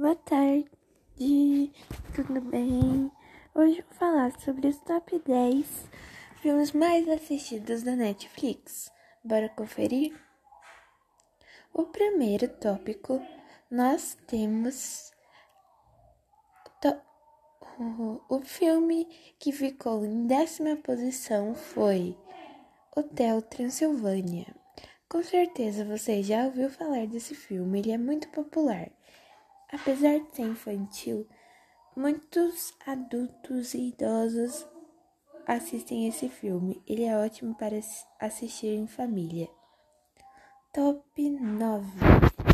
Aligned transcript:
Boa 0.00 0.16
tarde, 0.16 0.64
tudo 2.14 2.40
bem? 2.40 3.12
Hoje 3.54 3.82
vou 3.82 3.94
falar 3.98 4.32
sobre 4.40 4.68
os 4.68 4.78
top 4.78 5.18
10 5.26 5.66
filmes 6.40 6.72
mais 6.72 7.06
assistidos 7.06 7.82
da 7.82 7.94
Netflix. 7.94 8.90
Bora 9.22 9.50
conferir? 9.50 10.18
O 11.74 11.82
primeiro 11.82 12.48
tópico 12.48 13.20
nós 13.70 14.16
temos 14.26 15.12
o 18.30 18.40
filme 18.40 19.04
que 19.38 19.52
ficou 19.52 20.02
em 20.02 20.26
décima 20.26 20.76
posição 20.76 21.54
foi 21.54 22.16
Hotel 22.96 23.42
Transilvânia. 23.42 24.46
Com 25.10 25.22
certeza 25.22 25.84
você 25.84 26.22
já 26.22 26.46
ouviu 26.46 26.70
falar 26.70 27.06
desse 27.06 27.34
filme, 27.34 27.80
ele 27.80 27.92
é 27.92 27.98
muito 27.98 28.30
popular. 28.30 28.90
Apesar 29.72 30.18
de 30.18 30.34
ser 30.34 30.42
infantil, 30.42 31.28
muitos 31.96 32.74
adultos 32.86 33.74
e 33.74 33.88
idosos 33.88 34.66
assistem 35.46 36.08
esse 36.08 36.28
filme. 36.28 36.82
Ele 36.86 37.04
é 37.04 37.16
ótimo 37.16 37.54
para 37.54 37.78
assistir 38.20 38.74
em 38.74 38.86
família. 38.86 39.48
Top 40.72 41.02
9 41.18 42.49